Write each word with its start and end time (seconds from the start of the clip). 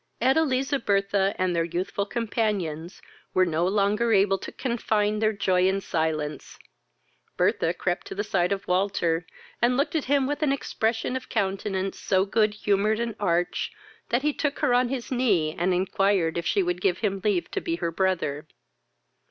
Edeliza, 0.19 0.79
Bertha, 0.83 1.35
and 1.37 1.55
their 1.55 1.63
youthful 1.63 2.07
companions, 2.07 3.03
were 3.35 3.45
no 3.45 3.67
longer 3.67 4.11
able 4.11 4.39
to 4.39 4.51
confine 4.51 5.19
their 5.19 5.31
joy 5.31 5.67
in 5.67 5.79
silence. 5.79 6.57
Bertha 7.37 7.71
crept 7.71 8.07
to 8.07 8.15
the 8.15 8.23
side 8.23 8.51
of 8.51 8.67
Walter, 8.67 9.27
and 9.61 9.77
looked 9.77 9.95
at 9.95 10.05
him 10.05 10.25
with 10.25 10.41
an 10.41 10.51
expression 10.51 11.15
of 11.15 11.29
countenance 11.29 11.99
so 11.99 12.25
good 12.25 12.55
humoured 12.55 12.99
and 12.99 13.15
arch, 13.19 13.71
that 14.09 14.23
he 14.23 14.33
took 14.33 14.57
her 14.57 14.73
on 14.73 14.89
his 14.89 15.11
knee, 15.11 15.53
and 15.55 15.71
inquired 15.71 16.35
if 16.35 16.47
she 16.47 16.63
would 16.63 16.81
give 16.81 16.97
him 17.05 17.21
leave 17.23 17.51
to 17.51 17.61
be 17.61 17.75
her 17.75 17.91
brother. 17.91 18.47